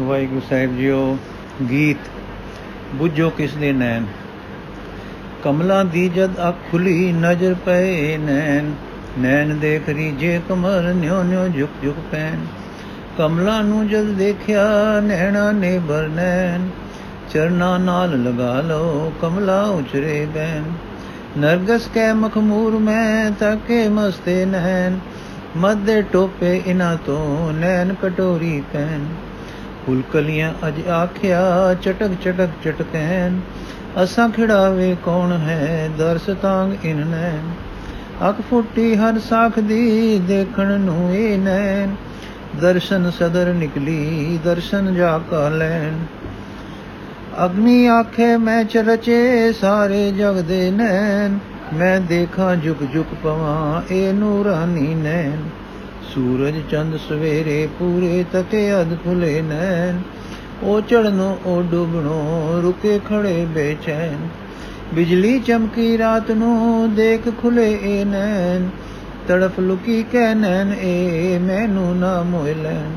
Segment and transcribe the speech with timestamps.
[0.00, 1.16] ਵਾਹਿਗੁਰੂ ਸਾਹਿਬ JIO,
[1.70, 2.08] ਗੀਤ,
[2.94, 4.04] ਬੁੱਝੋ ਕਿਸ ਦੇ ਨੈਣ।
[5.44, 8.70] ਕਮਲਾਂ ਦੀ ਜਦ ਅੱਖ ਖੁੱਲੀ ਨਜ਼ਰ ਪਏ ਨੈਣ
[9.18, 12.44] ਨੈਣ ਦੇਖ ਰੀਜੇ ਕਮਰ ਨਿਉ ਨਿਉ ਝੁਕ ਝੁਕ ਪੈਣ।
[13.18, 14.64] ਕਮਲਾਂ ਨੂੰ ਜਦ ਦੇਖਿਆ
[15.00, 16.68] ਨੈਣਾ ਨੇ ਭਰ ਨੈਣ,
[17.32, 20.72] ਚਰਨਾ ਨਾਲ ਲਗਾ ਲਓ ਕਮਲਾ ਉਚਰੇ ਬੈਨ
[21.38, 24.98] ਨਰਗਸ ਕੈ ਮਖਮੂਰ ਮੈਂ ਤਕੇ ਮਸਤੇ ਨੈਣ
[25.56, 29.06] ਮੱਦੇ ਟੋਪੇ ਇਨਾ ਤੋਂ ਨੈਣ ਕਟੋਰੀ ਪੈਨ
[29.86, 33.40] ਫੁਲਕਲੀਆਂ ਅਜ ਆਖਿਆ, ਚਟਕ ਚਟਕ, ਚਟਕੈਨ।
[34.02, 35.90] ਅਸਾਂ ਖਿੜਾਵੇ ਕੌਣ ਹੈ?
[35.98, 37.50] ਦਰਸ ਤਾਂਗ ਇਨ ਨੈਣ।
[38.28, 41.94] ਅੱਖ ਫੁੱਟੀ ਹਰ ਸਾਖ ਦੀ ਦੇਖਣ ਨੂੰ ਇਹ ਨੈਣ।
[42.60, 45.92] ਦਰਸ਼ਨ ਸਦਰ ਨਿਕਲੀ, ਦਰਸ਼ਨ ਜਾ ਕਾ ਲੈਣ।
[47.44, 51.38] ਅਗਨੀ ਆਖੇ, ਮੈਂ ਚਰਚੇ ਸਾਰੇ ਜਗ ਦੇ ਨੈਣ।
[51.76, 55.65] ਮੈਂ ਦੇਖਾਂ ਜੁਗ ਜੁਗ ਪਵਾਂ ਇਹ ਨੂਰਾਨੀ ਨੈਣ।
[56.14, 59.98] ਸੂਰਜ ਚੰਦ ਸਵੇਰੇ ਪੂਰੇ ਤਕੇ ਅਧ ਖੁਲੇ ਨੈਣ।
[60.62, 64.28] ਉਹ ਚੜਨੋਂ ਉਹ ਡੁੱਬਣੋਂ ਰੁਕੇ ਖੜੇ ਬੇਚੈਨ।
[64.94, 68.68] ਬਿਜਲੀ ਚਮਕੀ ਰਾਤ ਨੂੰ, ਦੇਖ ਖੁਲੇ ਇਹ ਨੈਣ।
[69.28, 72.92] ਤੜਫ ਲੁਕੀ ਕਹਿ ਨੈਣ ਇਹ ਮੈਨੂੰ ਨਾ ਮੋਹ ਲੈਣ।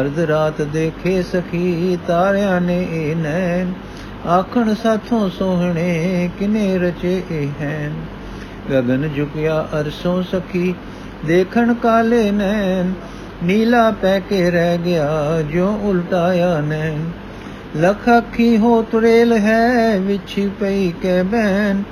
[0.00, 3.72] ਅਰਧ ਰਾਤ ਦੇਖੇ ਸਖੀ, ਤਾਰਿਆਂ ਨੇ ਇਹ ਨੈਣ।
[4.28, 7.94] ਆਖਣ ਸਾਥੋਂ ਸੋਹਣੇ, ਕਿਨੇ ਰਚੇ ਇਹ ਹੈਨ।
[8.70, 10.74] ਗਗਨ ਝੁਕਿਆ ਅਰਸੋਂ ਸਖੀ
[11.26, 12.92] ਦੇਖਣ ਕਾਲੇ ਨੈਣ
[13.42, 16.98] ਨੀਲਾ ਪੈ ਕੇ ਰਹਿ ਗਿਆ ਜੋ ਉਲਟਾਇਆ ਨੈਣ
[17.76, 21.82] ਲਖ ਅੱਖੀ ਹੋ ਤੁਰੇਲ ਹੈ ਵਿਛੀ ਪਈ ਕੈ ਬੈਨ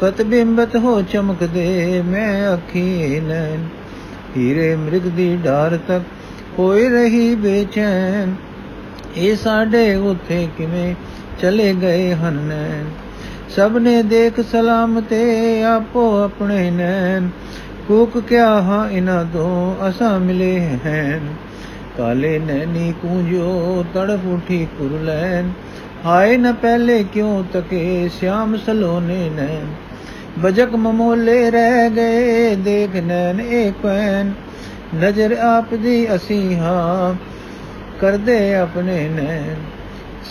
[0.00, 3.64] ਕਤ ਬਿੰਬਤ ਹੋ ਚਮਕਦੇ, ਮੈਂ ਅੱਖੀ ਨੈਣ
[4.36, 6.02] ਹੀਰੇ ਮ੍ਰਿਗ ਦੀ ਢਾਰ ਤੱਕ
[6.58, 8.34] ਹੋਏ ਰਹੀ ਬੇਚੈਨ।
[9.16, 10.94] ਇਹ ਸਾਡੇ ਉਥੇ ਕਿਵੇਂ
[11.42, 12.34] ਚਲੇ ਗਏ ਹਨ?
[12.48, 12.84] ਨੈਣ
[13.56, 17.28] ਸਭ ਨੇ ਦੇਖ ਸਲਾਮ ਤੇ ਆਪੋ ਆਪਣੇ ਨੈਣ।
[17.88, 21.34] ਕੂਕ ਕਿਆ ਹਾਂ ਇਨਾ ਤੋਂ ਅਸਾਂ ਮਿਲੇ ਹਨ।
[21.98, 25.50] ਕਾਲੇ ਨੈਣੀ ਕੂੰਜੋ ਤੜਫ ਉਠੀ ਕੁਰਲੈਨ
[26.06, 29.66] ਹਾਏ ਨ ਪਹਿਲੇ ਕਿਉਂ ਤਕੇ ਸ਼ਾਮ ਸਲੋਨੇ ਨੈਣ
[30.38, 34.32] ਬਜਕ ਮਮੋਲੇ ਰਹਿ ਗਏ, ਦੇਖ ਨੈਣ ਇਹ ਪੈਨ।
[34.96, 37.14] ਨਜ਼ਰ ਆਪ ਦੀ ਅਸੀਂ ਹਾਂ,
[38.00, 39.54] ਕਰਦੇ ਆਪਣੇ ਨੈਣ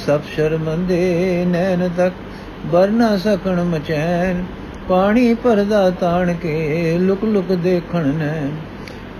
[0.05, 2.13] ਸਭ ਸ਼ਰਮੰਦੇ ਨੈਣ ਤੱਕ
[2.65, 4.43] ਬਰ ਨਾ ਸਕਣ ਮਚੈਨ।
[4.89, 8.49] ਪਾਣੀ ਭਰਦਾ ਤਾਣ ਕੇ ਲੁਕ ਲੁਕ ਦੇਖਣ ਨੈਣ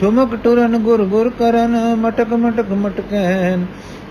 [0.01, 3.66] ਠੁਮਕ ਟੁਰਨ, ਗੁਰ ਗੁਰ ਕਰਨ, ਮਟਕ ਮਟਕ ਮਟਕੈਨ।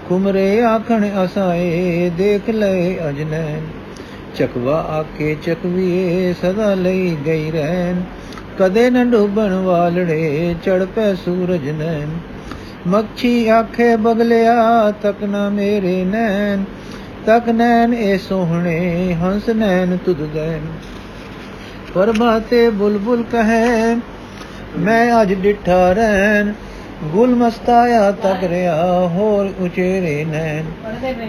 [0.08, 3.60] ਕੁਮਰੇ ਆਖਣ, ਅਸਾਏ ਦੇਖ ਲਏ ਅਜਨੈਨ।
[4.34, 8.00] ਚਕਵਾ ਆਕੇ ਚਕਵੀਏ, ਸਦਾ ਲਈ ਗਈ ਰਹਿਣ।
[8.58, 12.08] ਕਦੇ ਨ ਡੁੱਬਣ ਵਾਲੜੇ, ਚੜ ਪੈ ਸੂਰਜ ਨੈਣ।
[12.86, 16.64] ਮੱਛੀ ਆਖੇ, ਬਗਲਿਆ, ਤੱਕ ਨਾ ਮੇਰੇ ਨੈਣ।
[17.26, 20.22] ਤੱਕ ਨੈਣ, ਇਹ ਸੋਹਣੇ ਹੰਸ ਨੈਣ ਤੁਧ
[21.96, 23.96] ਗੈਨ ਪਰਮਾਤੇ ਬੁਲਬੁਲ ਕਹੈ
[24.78, 26.52] ਮੈਂ ਅੱਜ ਡਿਠਾ ਰਹਿਣ
[27.04, 28.74] ਗੁਲ ਮਸਤਾਇਆ ਤੱਕ ਰਿਆ
[29.14, 30.64] ਹੋਰ ਉਚੇਰੇ ਨੈਣ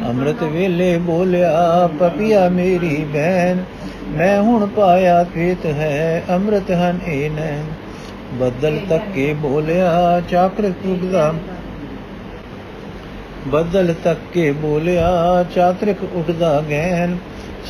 [0.10, 3.64] ਅੰਮ੍ਰਿਤ ਵੇਲੇ ਬੋਲਿਆ ਪਪੀਆ ਮੇਰੀ ਬੈਨ
[4.08, 7.64] ਮੈਂ ਹੁਣ ਪਾਇਆ ਖੇਤ ਹੈ ਅੰਮ੍ਰਿਤ ਹਨ ਇਹ ਨੈਣ
[8.34, 11.34] ਬੱਦਲ ਤੱਕੇ ਬੋਲਿਆ ਚਾਕਰ ਟੁਕਦਾ
[13.48, 17.18] ਬੱਦਲ ਤੱਕੇ ਬੋਲਿਆ ਚਾਤਰਿਕ ਉੱਠਦਾ ਗੈਨ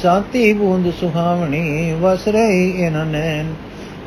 [0.04, 3.46] ਸਾਤੀ ਬੂੰਦ ਸੁਹਾਵਣੀ ਵਸ ਰਹੀ ਇਨ ਨੈਣ।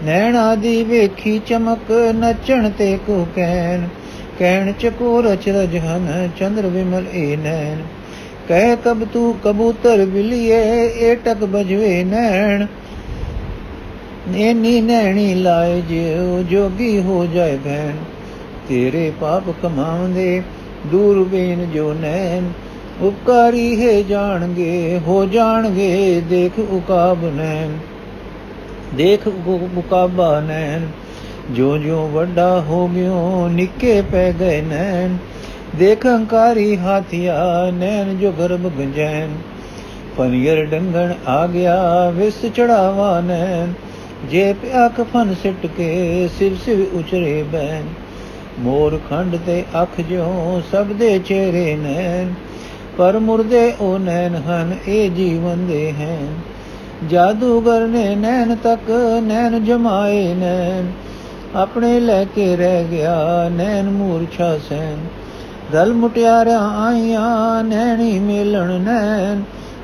[0.04, 3.88] ਨੈਣ ਆਦੀ ਵੇਖੀ ਚਮਕ ਨਚਣ ਤੇ ਕੋ ਕਹਿਣ।
[4.38, 7.76] ਕਹਿਣ ਚਕੋਰ ਅਚਰਜ ਹਨ, ਚੰਦਰ ਵਿਮਲ ਏ ਨੈਣ।
[8.48, 10.60] ਕਹਿ ਕਬ ਤੂੰ ਕਬੂਤਰ ਬਿਲੀਏ,
[10.96, 12.66] ਏ ਟਕ ਬਜਵੇ ਨੈਣ।
[14.28, 17.92] ਨੈਣੀ ਨੈਣੀ ਲਾਏ ਜਿਉ, ਜੋਗੀ ਹੋ ਜਾਏ ਭੈਣ।
[18.68, 20.42] ਤੇਰੇ ਪਾਪ ਕਮਾਉਂਦੇ
[20.86, 22.44] ਦੂਰ ਬੇਨ ਜੋ ਨੈਣ।
[23.02, 27.68] ਉਪਕਾਰੀ ਹੈ ਜਾਣਗੇ, ਹੋ ਜਾਣਗੇ, ਦੇਖ ਉਕਾਬ ਨੈਣ।
[28.96, 29.28] ਦੇਖ
[29.74, 30.80] ਮੁਕਾਬਾ ਨੈਣ।
[31.50, 35.16] ਜੋ ਜੋ ਵੱਡਾ ਹੋ ਗਿਓ ਨਿੱਕੇ ਪੈ ਗਏ ਨੈਣ।
[35.76, 39.36] ਦੇਖ ਹੰਕਾਰੀ ਹਾਥੀਆ, ਨੈਣ ਜੋ ਗਰਭ ਗੰਜੈਨ
[40.16, 43.72] ਪਨੀਰ ਡੰਗਣ ਆ ਗਿਆ, ਵਿਸ ਚੜਾਵਾ ਨੈਣ।
[44.30, 47.88] ਜੇ ਪਿਆ ਕਫਨ ਸਿੱਟ ਕੇ ਸਿਰ ਸਿਰ ਉਚਰੇ ਬੈਨ
[48.58, 52.32] ਮੋਰ ਖੰਡ ਤੇ ਅੱਖ ਜਿਉ, ਸਭ ਦੇ ਚਿਹਰੇ ਨੈਣ।
[53.00, 56.34] ਪਰ ਮੁਰਦੇ ਉਹ ਨੈਣ ਹਨ, ਇਹ ਜੀਵਨ ਦੇ ਹਨ।
[57.08, 58.90] ਜਾਦੂਗਰ ਨੇ ਨੈਣ ਤੱਕ
[59.22, 60.86] ਨੈਣ ਜਮਾਏ ਨੈਣ,
[61.54, 64.98] ਆਪਣੇ ਲੈ ਕੇ ਰਹਿ ਗਿਆ ਨੈਣ ਮੂਰਛਾ ਸੈਨ
[65.74, 69.40] ਰਲ ਮੁਟਿਆਰਾਂ ਆਈਆਂ, ਨੈਣੀ ਮੇਲਣ ਨੈਣ,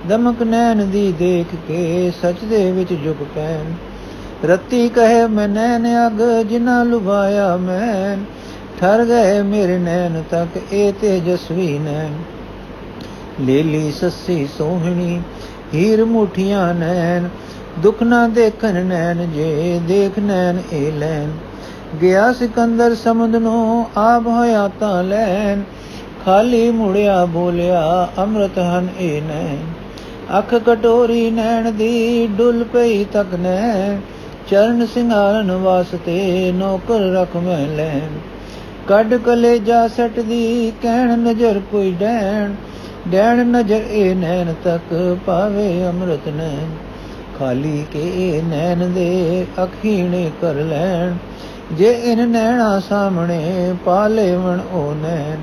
[0.09, 3.73] ਦਮਕ ਨੈਣ ਦੀ ਦੇਖ ਕੇ ਸੱਚ ਦੇ ਵਿੱਚ ਝੁਕ ਪੈਣ।
[4.49, 8.17] ਰੱਤੀ ਕਹੇ, ਮੈਂ ਨੈਣ ਅਗ ਜਿਨਾ ਲੁਭਾਇਆ ਮੈਂ,
[8.81, 12.36] ਠਰ ਗਏ ਮੇਰੇ ਨੈਣ ਤੱਕ, ਇਹ ਤੇਜਸਵੀ ਨੈਣ।
[13.41, 15.21] ਲੇਲੀ ਸੱਸੀ ਸੋਹਣੀ,
[15.75, 17.29] ਹੀਰ ਮੁਠੀਆਂ ਨੈਣ,
[17.79, 21.31] ਦੁਖ ਨਾ ਦੇਖਣ ਨੈਣ, ਜੇ ਦੇਖ ਨੈਣ ਇਹ ਲੈਣ।
[22.03, 25.61] ਗਿਆ ਸਿਕੰਦਰ ਸਮੁੰਦ ਨੂੰ, ਆਪ ਹੋਇਆ ਤਾਂ ਲੈਣ।
[26.25, 29.57] ਖਾਲੀ ਮੁੜਿਆ ਬੋਲਿਆ, ਅੰਮ੍ਰਿਤ ਹਨ ਇਹ ਨੈਣ।
[30.39, 33.99] ਅੱਖ ਕਟੋਰੀ ਨੈਣ ਦੀ ਡੁੱਲ ਪਈ ਤੱਕ ਨੈ
[34.49, 38.19] ਚਰਨ ਸਿੰਘਾਰਨ ਵਾਸਤੇ ਨੌਕਰ ਰਖ ਮੈਂ ਲੈਣ।
[38.89, 42.55] ਕੱਢ ਕਲੇਜਾ ਸਟਦੀ ਕਹਿਣ ਨਜ਼ਰ ਕੋਈ ਡੈਣ।
[43.11, 46.71] ਡੈਣ ਨਜ਼ਰ ਇਹ ਨੈਣ ਤੱਕ ਪਾਵੇ ਅੰਮ੍ਰਿਤ ਨੈਣ
[47.39, 51.15] ਖਾਲੀ ਕੇ ਨੈਣ ਦੇ ਅਖੀਣੇ ਕਰ ਲੈਣ।
[51.73, 55.41] ਜੇ ਇਨ ਨੈਣਾ ਸਾਹਮਣੇ ਪਾਲੇਵਣ ਉਹ ਨੈਣ।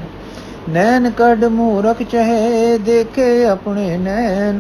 [0.70, 4.60] ਨੈਣ ਕੱਢ ਮੂਰਖ ਚਹੇ, ਦੇਖੇ ਆਪਣੇ ਨੈਣ।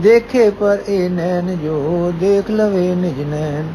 [0.00, 3.66] ਦੇਖੇ ਪਰ ਇਹ ਨੈਣ ਜੋ ਦੇਖ ਲਵੇ ਨਿਜ ਨੈਣ।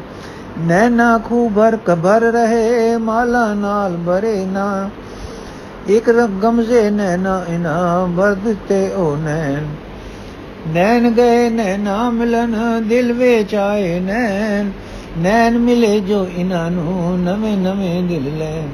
[0.58, 4.90] ਨੈਣਾ ਖੂ ਭਰ ਕਬਰ ਰਹੇ, ਮਾਲਾ ਨਾਲ ਭਰੇ ਨਾ।
[5.88, 6.10] ਇਕ
[6.42, 9.64] ਗਮਜ਼ੇ ਨੈਣਾ ਇਨਾ ਭਰ ਦਿੱਤੇ ਉਹ ਨੈਣ।
[10.68, 12.56] ਨੈਣ ਗਏ ਨੈਣਾ, ਮਿਲਨ
[12.88, 14.70] ਦਿਲ ਵਿੱਚ ਆਏ ਨੈਣ।
[15.18, 18.68] ਨੈਣ ਮਿਲੇ ਜੋ ਇਨਾਂ ਨੂੰ ਨਵੇਂ ਨਵੇਂ ਦਿਲ ਲੈਣ।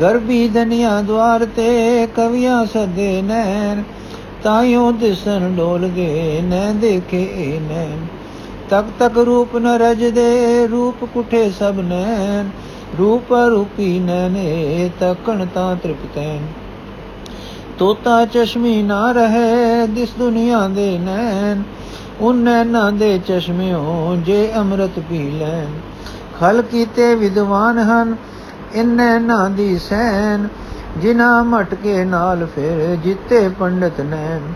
[0.00, 3.82] ਗਰਬੀ ਦਨੀਆਂ ਦਵਾਰ ਤੇ ਕਵੀਆਂ ਸਦੇ ਨੈਣ।
[4.42, 8.06] ਤਾਇਓ ਦਿਸਣ ਡੋਲ ਗਏ ਨੈ ਦੇਖੇ ਇਹ ਨੈਣ।
[8.70, 12.48] ਤਕ ਤਕ ਰੂਪ ਨ ਰਜਦੇ ਰੂਪ ਕੁਠੇ ਸਭ ਨੈਣ।
[12.98, 16.46] ਰੂਪ ਰੂਪੀ ਨੈਨੇ ਤਕਣ ਤਾਂ ਤ੍ਰਿਪਤੈਨ
[17.78, 21.62] ਤੋਤਾ ਚਸ਼ਮੀ ਨਾ ਰਹੇ ਦਿਸ ਦੁਨੀਆ ਦੇ ਨੈਣ।
[22.20, 25.72] ਉਨ ਨੈਣਾ ਦੇ ਚਸ਼ਮਿਓ ਜੇ ਅੰਮ੍ਰਿਤ ਪੀ ਲੈਣ।
[26.40, 28.14] ਖਲ ਕੀਤੇ ਵਿਦਵਾਨ ਹਨ
[28.74, 30.48] ਇਨ ਨੈਣਾ ਦੀ ਸੈਨ
[30.98, 34.52] ਜਿਨਾ ਮਟਕੇ ਨਾਲ ਫਿਰ ਜਿੱਤੇ ਪੰਡਤ ਨੈਣ।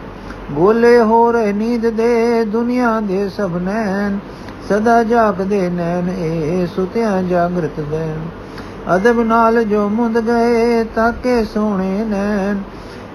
[0.52, 4.18] ਗੋਲੇ ਹੋ ਰਹੇ ਨੀਂਦ ਦੇ ਦੁਨੀਆ ਦੇ ਸਭ ਨੈਣ।
[4.68, 8.18] ਸਦਾ ਜਾਗਦੇ ਨੈਣ, ਇਹ ਸੁਤਿਆਂ ਜਾਗਰਤ ਦੇਣ।
[8.96, 12.56] ਅਦਬ ਨਾਲ ਜੋ ਮੁੰਦ ਗਏ ਤਾਕੇ ਸੋਹਣੇ ਨੈਣ।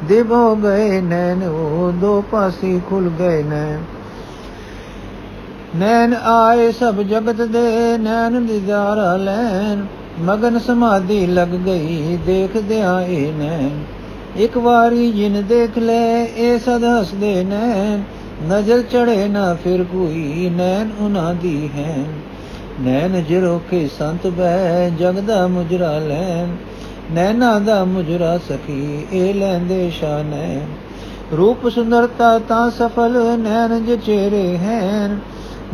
[0.08, 3.80] ਦਿਵ ਹੋ ਗਏ ਨੈਣ, ਉਹ ਦੋ ਪਾਸੀ ਖੁੱਲ ਗਏ ਨੈਣ।
[5.76, 9.86] ਨੈਣ ਆਏ ਸਭ ਜਗਤ ਦੇ, ਨੈਣ ਦਿਦਾਰਾ ਲੈਣ।
[10.20, 13.70] ਮਗਨ ਸਮਾਧੀ ਲੱਗ ਗਈ, ਦੇਖਦਿਆਂ ਇਹ ਨੈਣ।
[14.36, 18.02] ਇੱਕ ਵਾਰੀ ਜਿਨ ਦੇਖ ਲੈ, ਇਹ ਸਦ ਹੱਸਦੇ ਨੈਣ।
[18.42, 21.98] ਨਜ਼ਰ ਚੜੇ ਨਾ ਫਿਰ ਕੋਈ ਨੈਣ ਉਨਾਂ ਦੀ ਹੈ
[22.82, 26.48] ਨੈਣ ਜਿਰੋ ਕੇ ਸੰਤ ਬਹਿ, ਜਗ ਦਾ ਮੁਜਰਾ ਲੈਣ।
[27.12, 30.62] ਨੈਣਾ ਦਾ ਮੁਜਰਾ ਸਖੀ ਇਹ ਲੈਂਦੇ ਸ਼ਾਨ
[31.38, 35.20] ਰੂਪ ਸੁੰਦਰਤਾ ਤਾਂ ਸਫਲ, ਨੈਣ ਜੇ ਚਿਹਰੇ ਹਨ।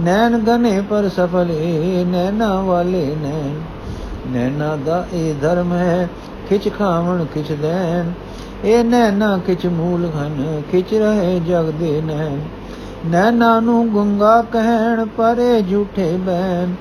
[0.01, 3.59] ਨੈਣ ਗਨੇ ਪਰ ਸਫਲ ਏ, ਨੈਣਾ ਵਾਲੇ ਨੈਣ।
[4.31, 6.09] ਨੈਣਾ ਦਾ ਇਹ ਧਰਮ ਹੈ,
[6.49, 8.11] ਖਿਚ ਖਾਵਣ ਖਿਚ ਦੇਣ।
[8.65, 12.37] ਇਹ ਨੈਣਾ ਕਿਛ ਮੂਲ ਹਨ ਖਿਚ ਰਹੇ ਜਗ ਦੇ ਨੈਣ।
[13.05, 16.75] ਨੈਣਾ ਨੂੰ ਗੁੰਗਾ ਕਹਿਣ, ਪਰੇ ਝੂਠੇ ਬੈਨ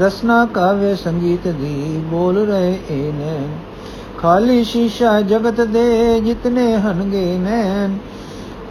[0.00, 3.46] ਰਸਨਾ ਕਾਵੇ ਸੰਗੀਤ ਦੀ, ਬੋਲ ਰਹੇ ਇਹ ਨੈਣ।
[4.18, 7.98] ਖਾਲੀ ਸ਼ੀਸ਼ਾ ਜਗਤ ਦੇ, ਜਿਤਨੇ ਹਨਗੇ ਨੈਣ।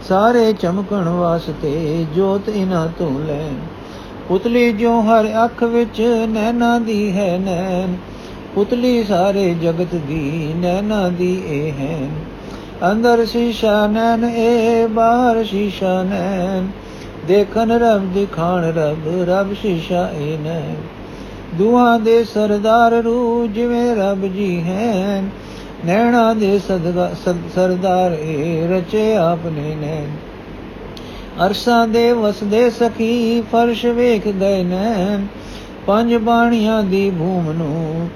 [0.08, 3.54] ਸਾਰੇ ਚਮਕਣ ਵਾਸਤੇ ਜੋਤ ਇਨਾ ਤੋਂ ਲੈਣ।
[4.28, 7.94] ਪੁਤਲੀ ਜੋ ਹਰ ਅੱਖ ਵਿੱਚ ਨੈਣਾ ਦੀ ਹੈ ਨੈਣ।
[8.54, 12.08] ਪੁਤਲੀ ਸਾਰੇ ਜਗਤ ਦੀ ਨੈਣਾ ਦੀ ਇਹ ਹੈ
[12.80, 16.66] ਅੰਦਰ ਸ਼ੀਸ਼ਾ ਨੈਣ, ਇਹ ਬਾਹਰ ਸ਼ੀਸ਼ਾ ਨੈਣ।
[17.28, 20.74] ਦੇਖਨ ਰਬ, ਦਿਖਾਣ ਰਬ ਰਬ ਸ਼ੀਸ਼ਾ ਇਹ ਨੈਣ।
[21.54, 25.22] ਦੁਆ ਦੇ ਸਰਦਾਰ ਰੂ ਜਿਵੇਂ ਰੱਬ ਜੀ ਹੈ
[25.86, 27.10] ਨੈਣਾ ਦੇ ਸਦਗਾ
[27.54, 30.08] ਸਰਦਾਰ ਇਹ ਰਚੇ ਆਪਨੇ ਨੈਣ।
[31.46, 35.26] ਅਰਸਾਂ ਦੇ ਵਸਦੇ ਸਖੀ ਫਰਸ਼ ਵੇਖ ਗਏ ਨੈਣ।
[35.86, 38.08] ਪੰਜ ਬਾਣੀਆਂ ਦੀ ਭੂਮ ਨੂੰ,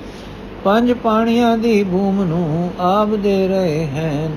[0.64, 4.36] ਪੰਜ ਪਾਣੀਆਂ ਦੀ ਭੂਮ ਨੂੰ ਆਪ ਦੇ ਰਹੇ ਹਨ।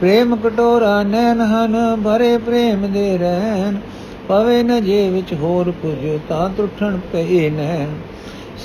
[0.00, 3.76] ਪ੍ਰੇਮ ਕਟੋਰਾ ਨੈਣ ਹਨ, ਭਰੇ ਪ੍ਰੇਮ ਦੇ ਰਹਿਣ।
[4.28, 7.86] ਪਵੇ ਨ ਜੇ ਵਿੱਚ ਹੋਰ ਕੁਝ, ਤਾਂ ਟੁੱਟਣ ਪਏ ਨੈਣ।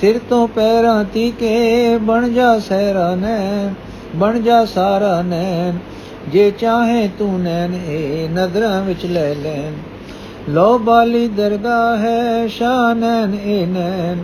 [0.01, 3.74] ਸਿਰ ਤੋਂ ਪੈਰਾਂ ਤੀਕੇ ਬਣ ਜਾ ਸਹਿਰਾ ਨੈਣ,
[4.15, 5.77] ਬਣ ਜਾ ਸਾਰਾ ਨੈਣ।
[6.29, 9.74] ਜੇ ਚਾਹੇ ਤੂੰ ਨੈਣ ਇਹ ਨਜ਼ਰਾਂ ਵਿੱਚ ਲੈ ਲੈਣ।
[10.50, 14.24] ਲੋ ਬਾਲੀ ਦਰਗਾਹ ਹੈ, ਸ਼ਾਹ ਨੈਣ ਇਹ ਨੈਣ।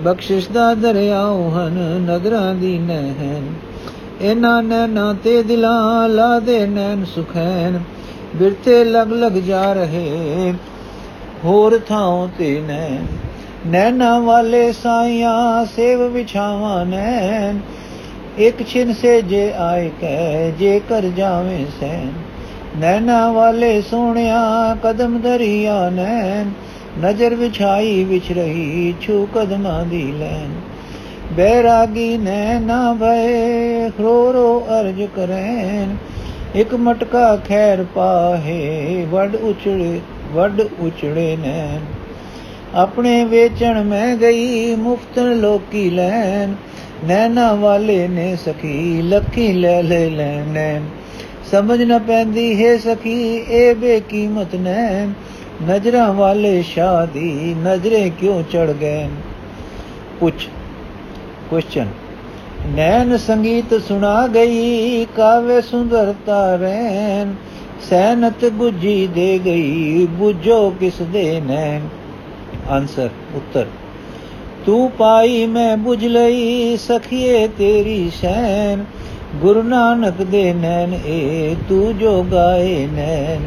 [0.00, 3.42] ਬਖਸ਼ਿਸ਼ ਦਾ ਦਰਿਆਉ ਹਨ ਨਜ਼ਰਾਂ ਦੀ ਨੈਣ
[4.20, 7.80] ਇਹਨਾਂ ਨੈਣਾ ਤੇ ਦਿਲਾਂ ਲਾ ਦੇ ਨੈਣ ਸੁਖੈਨ
[8.36, 10.52] ਬਿਰਥੇ ਲਗ ਲਗ ਜਾ ਰਹੇ,
[11.44, 13.04] ਹੋਰ ਥਾਂ ਤੇ ਨੈਣ।
[13.66, 17.58] ਨੈਣਾ ਵਾਲੇ ਸਾਈਆਂ ਸੇਵ ਵਿਛਾਵਾਂ ਨੈਣ।
[18.38, 22.12] ਇੱਕ ਛਿਨ ਸੇ ਜੇ ਆਏ ਕਹਿ, ਜੇ ਕਰ ਜਾਵੇਂ ਸੈਨ
[22.78, 26.50] ਨੈਣਾ ਵਾਲੇ ਸੋਹਣਿਆ ਕਦਮ ਦਰਿਆ ਨੈਣ।
[27.00, 30.50] ਨਜ਼ਰ ਵਿਛਾਈ ਵਿਚ ਰਹੀ, ਛੂ ਕਦਮਾਂ ਦੀ ਲੈਨ
[31.36, 35.96] ਬੈਰਾਗੀ ਨੈਣਾ ਭਏ ਖਰੋ ਰੋ ਅਰਜ ਕਰੈਨ
[36.54, 40.00] ਇੱਕ ਮਟਕਾ ਖੈਰ ਪਾਹੇ ਵੱਡ ਉਚੜੇ
[40.32, 41.80] ਵੱਡ ਉਚੜੇ ਨੈਣ
[42.74, 46.54] ਆਪਣੇ ਵੇਚਣ ਮੈਂ ਗਈ ਮੁਫਤ ਲੋਕੀ ਲੈਣ
[47.04, 50.84] ਨੈਣਾ ਵਾਲੇ ਨੇ ਸਖੀ ਲੱਖੀ ਲੈ ਲੈ ਲੈਣ
[51.50, 55.12] ਸਮਝ ਨਾ ਪੈਂਦੀ ਹੈ ਸਖੀ ਇਹ ਬੇਕੀਮਤ ਨੈਣ
[55.62, 59.08] ਨਜ਼ਰਾਂ ਵਾਲੇ ਸ਼ਾਹ ਦੀ ਨਜ਼ਰੇ ਕਿਉਂ ਚੜ ਗਏ
[60.20, 60.48] ਪੁੱਛ
[61.50, 61.86] ਕੁਐਸਚਨ
[62.66, 67.34] ਨੈਣ ਸੰਗੀਤ ਸੁਣਾ ਗਈ, ਕਾਵੇ ਸੁੰਦਰਤਾ ਰੈਨ
[67.90, 71.80] ਸੈਨਤ ਬੁੱਝੀ ਦੇ ਗਈ, ਬੁੱਝੋ ਕਿਸ ਦੇ ਨੈਣ?
[72.70, 73.66] ਆਨਸਰ ਉੱਤਰ।
[74.66, 78.84] ਤੂੰ ਪਾਈ ਮੈਂ ਬੁਝ ਲਈ, ਸਖੀਏ ਤੇਰੀ ਸ਼ੈਨ,
[79.36, 83.40] ਗੁਰੂ ਨਾਨਕ ਦੇ ਨੈਣ ਏ, ਤੂੰ ਜੋ ਗਾਏ ਨੈਣ।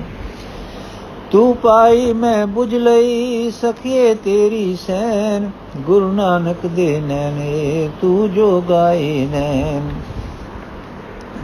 [1.32, 7.38] ਤੂੰ ਪਾਈ ਮੈਂ ਬੁਝ ਲਈ ਸਖੀਏ ਤੇਰੀ ਸੈਨ। ਗੁਰੂ ਨਾਨਕ ਦੇ ਨੈਣ
[8.02, 9.88] ਤੂੰ ਜੋ ਗਾਏ ਨੈਣ।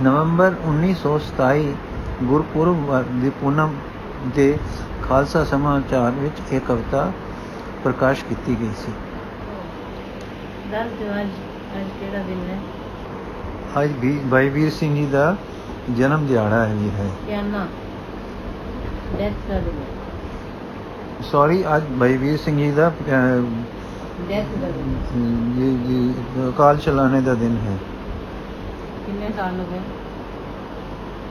[0.02, 1.72] ਨਵੰਬਰ 1927
[2.24, 3.74] ਗੁਰਪੁਰਬ ਦੀ ਪੂਨਮ
[4.36, 4.58] ਦੇ
[5.10, 7.12] ਖਾਲਸਾ ਸਮਾਚਾਰ ਵਿੱਚ ਇਹ ਕਵਿਤਾ
[7.84, 8.92] ਪ੍ਰਕਾਸ਼ ਕੀਤੀ ਗਈ ਸੀ।
[10.72, 11.28] ਦੱਸ ਦਿਓ ਅੱਜ
[11.78, 12.60] ਅੱਜ ਕਿਹੜਾ ਦਿਨ ਹੈ?
[13.84, 15.36] ਅੱਜ ਵੀ ਭਾਈ ਵੀਰ ਸਿੰਘ ਜੀ ਦਾ
[15.98, 17.68] ਜਨਮ ਦਿਹਾੜਾ ਹੈ ਜੀ ਹੈ ਕਿਆ ਨਾ?
[19.14, 23.44] ਡੈਥ ਦਾ ਦਿਨ ਹੈ ਸੌਰੀ ਅੱਜ ਭਾਈ ਵੀਰ ਸਿੰਘ ਜੀ ਦਾ ਅਹ,
[24.30, 25.20] ਡੈਥ ਦਾ ਦਿਨ ਹੈ।
[25.56, 27.22] ਜੀ ਜੀ ਕਾਲ ਚਲਾਣੇ